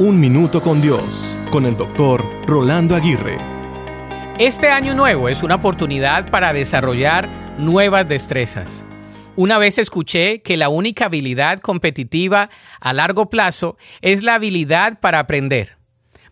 Un 0.00 0.20
Minuto 0.20 0.62
con 0.62 0.80
Dios, 0.80 1.36
con 1.50 1.66
el 1.66 1.76
doctor 1.76 2.24
Rolando 2.46 2.94
Aguirre. 2.94 3.36
Este 4.38 4.68
año 4.68 4.94
nuevo 4.94 5.28
es 5.28 5.42
una 5.42 5.56
oportunidad 5.56 6.30
para 6.30 6.52
desarrollar 6.52 7.28
nuevas 7.58 8.06
destrezas. 8.06 8.84
Una 9.34 9.58
vez 9.58 9.76
escuché 9.76 10.40
que 10.40 10.56
la 10.56 10.68
única 10.68 11.06
habilidad 11.06 11.58
competitiva 11.58 12.48
a 12.78 12.92
largo 12.92 13.28
plazo 13.28 13.76
es 14.00 14.22
la 14.22 14.36
habilidad 14.36 15.00
para 15.00 15.18
aprender. 15.18 15.76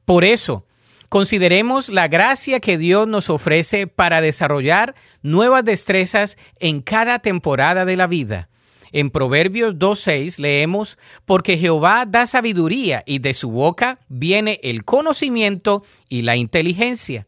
Por 0.05 0.25
eso, 0.25 0.65
consideremos 1.09 1.89
la 1.89 2.07
gracia 2.07 2.61
que 2.61 2.79
Dios 2.79 3.09
nos 3.09 3.31
ofrece 3.31 3.89
para 3.89 4.21
desarrollar 4.21 4.95
nuevas 5.23 5.65
destrezas 5.65 6.39
en 6.61 6.83
cada 6.83 7.19
temporada 7.19 7.85
de 7.85 7.97
la 7.97 8.07
vida. 8.07 8.49
En 8.93 9.11
Proverbios 9.11 9.75
2.6 9.77 10.39
leemos, 10.39 10.99
porque 11.25 11.59
Jehová 11.59 12.05
da 12.07 12.27
sabiduría 12.27 13.03
y 13.07 13.19
de 13.19 13.35
su 13.35 13.51
boca 13.51 13.99
viene 14.09 14.61
el 14.63 14.85
conocimiento 14.85 15.83
y 16.09 16.23
la 16.23 16.37
inteligencia. 16.37 17.27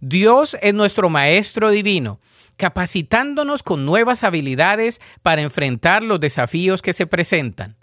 Dios 0.00 0.56
es 0.60 0.74
nuestro 0.74 1.08
Maestro 1.08 1.70
Divino, 1.70 2.18
capacitándonos 2.56 3.62
con 3.62 3.84
nuevas 3.84 4.22
habilidades 4.22 5.00
para 5.22 5.42
enfrentar 5.42 6.02
los 6.02 6.20
desafíos 6.20 6.82
que 6.82 6.92
se 6.92 7.06
presentan. 7.06 7.76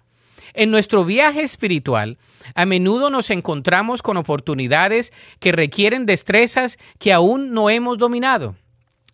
En 0.54 0.70
nuestro 0.70 1.06
viaje 1.06 1.42
espiritual, 1.42 2.18
a 2.56 2.66
menudo 2.66 3.10
nos 3.10 3.30
encontramos 3.30 4.02
con 4.02 4.18
oportunidades 4.18 5.14
que 5.40 5.52
requieren 5.52 6.06
destrezas 6.06 6.78
que 7.00 7.14
aún 7.14 7.54
no 7.54 7.70
hemos 7.70 7.98
dominado. 7.98 8.56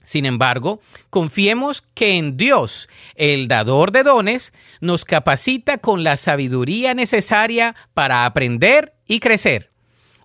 Sin 0.08 0.26
embargo, 0.26 0.80
confiemos 1.10 1.84
que 1.94 2.16
en 2.16 2.38
Dios, 2.38 2.88
el 3.16 3.50
dador 3.50 3.92
de 3.92 4.04
dones, 4.04 4.54
nos 4.80 5.04
capacita 5.04 5.80
con 5.80 6.06
la 6.06 6.16
sabiduría 6.16 6.94
necesaria 6.94 7.76
para 7.94 8.24
aprender 8.24 8.94
y 9.06 9.20
crecer. 9.20 9.70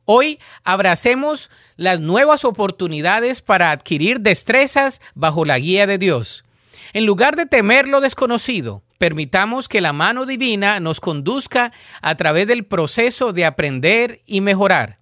Hoy 0.04 0.38
abracemos 0.62 1.50
las 1.74 1.98
nuevas 1.98 2.44
oportunidades 2.44 3.42
para 3.42 3.72
adquirir 3.72 4.20
destrezas 4.20 5.00
bajo 5.16 5.44
la 5.44 5.58
guía 5.58 5.88
de 5.88 5.98
Dios. 5.98 6.44
En 6.92 7.04
lugar 7.04 7.34
de 7.34 7.46
temer 7.46 7.88
lo 7.88 8.00
desconocido, 8.00 8.84
permitamos 8.98 9.68
que 9.68 9.80
la 9.80 9.92
mano 9.92 10.26
divina 10.26 10.78
nos 10.78 11.00
conduzca 11.00 11.72
a 12.02 12.14
través 12.14 12.46
del 12.46 12.64
proceso 12.64 13.32
de 13.32 13.46
aprender 13.46 14.20
y 14.26 14.42
mejorar. 14.42 15.01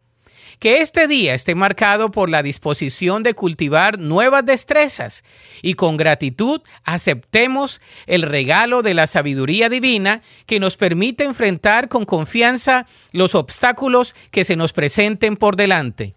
Que 0.60 0.82
este 0.82 1.08
día 1.08 1.32
esté 1.32 1.54
marcado 1.54 2.10
por 2.10 2.28
la 2.28 2.42
disposición 2.42 3.22
de 3.22 3.32
cultivar 3.32 3.98
nuevas 3.98 4.44
destrezas 4.44 5.24
y 5.62 5.72
con 5.72 5.96
gratitud 5.96 6.60
aceptemos 6.84 7.80
el 8.06 8.20
regalo 8.20 8.82
de 8.82 8.92
la 8.92 9.06
sabiduría 9.06 9.70
divina 9.70 10.20
que 10.44 10.60
nos 10.60 10.76
permite 10.76 11.24
enfrentar 11.24 11.88
con 11.88 12.04
confianza 12.04 12.86
los 13.10 13.34
obstáculos 13.34 14.14
que 14.30 14.44
se 14.44 14.54
nos 14.54 14.74
presenten 14.74 15.38
por 15.38 15.56
delante 15.56 16.14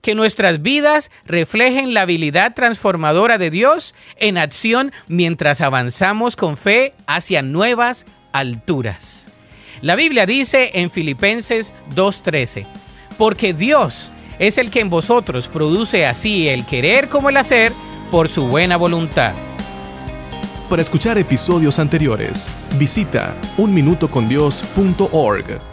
que 0.00 0.14
nuestras 0.14 0.62
vidas 0.62 1.10
reflejen 1.26 1.94
la 1.94 2.00
habilidad 2.00 2.54
transformadora 2.54 3.38
de 3.38 3.50
Dios 3.50 3.94
en 4.16 4.36
acción 4.36 4.90
mientras 5.06 5.60
avanzamos 5.60 6.34
con 6.34 6.56
fe 6.56 6.94
hacia 7.06 7.42
nuevas 7.42 8.06
alturas. 8.32 9.28
La 9.80 9.94
Biblia 9.94 10.26
dice 10.26 10.72
en 10.74 10.90
Filipenses 10.90 11.72
2.13, 11.94 12.81
porque 13.12 13.54
Dios 13.54 14.12
es 14.38 14.58
el 14.58 14.70
que 14.70 14.80
en 14.80 14.90
vosotros 14.90 15.48
produce 15.48 16.04
así 16.06 16.48
el 16.48 16.66
querer 16.66 17.08
como 17.08 17.30
el 17.30 17.36
hacer 17.36 17.72
por 18.10 18.28
su 18.28 18.48
buena 18.48 18.76
voluntad. 18.76 19.34
Para 20.68 20.82
escuchar 20.82 21.18
episodios 21.18 21.78
anteriores, 21.78 22.48
visita 22.78 23.36
unminutocondios.org. 23.58 25.71